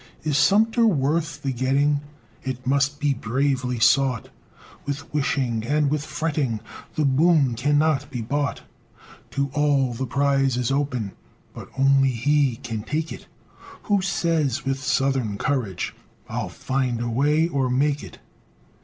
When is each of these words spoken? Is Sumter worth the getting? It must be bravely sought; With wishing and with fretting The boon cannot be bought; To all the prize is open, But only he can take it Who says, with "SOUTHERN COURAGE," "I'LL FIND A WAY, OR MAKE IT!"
Is 0.23 0.35
Sumter 0.35 0.87
worth 0.87 1.43
the 1.43 1.51
getting? 1.53 2.01
It 2.41 2.65
must 2.65 2.99
be 2.99 3.13
bravely 3.13 3.77
sought; 3.77 4.29
With 4.83 5.13
wishing 5.13 5.63
and 5.63 5.91
with 5.91 6.03
fretting 6.03 6.59
The 6.95 7.05
boon 7.05 7.53
cannot 7.53 8.09
be 8.09 8.23
bought; 8.23 8.63
To 9.29 9.51
all 9.53 9.93
the 9.93 10.07
prize 10.07 10.57
is 10.57 10.71
open, 10.71 11.11
But 11.53 11.69
only 11.77 12.09
he 12.09 12.55
can 12.63 12.81
take 12.81 13.11
it 13.13 13.27
Who 13.83 14.01
says, 14.01 14.65
with 14.65 14.81
"SOUTHERN 14.81 15.37
COURAGE," 15.37 15.93
"I'LL 16.27 16.49
FIND 16.49 16.99
A 17.01 17.07
WAY, 17.07 17.47
OR 17.49 17.69
MAKE 17.69 18.03
IT!" 18.03 18.17